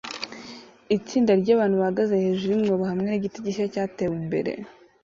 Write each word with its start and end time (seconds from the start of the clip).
Itsinda 0.95 1.31
ryabantu 1.41 1.75
bahagaze 1.81 2.13
hejuru 2.23 2.51
yumwobo 2.53 2.83
hamwe 2.91 3.07
nigiti 3.09 3.37
gishya 3.45 3.65
cyatewe 3.73 4.13
imbere 4.21 4.51